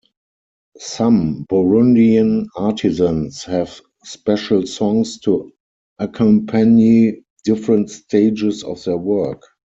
[0.79, 5.53] Some Burundian artisans have special songs to
[5.99, 9.43] accompany different stages of their work.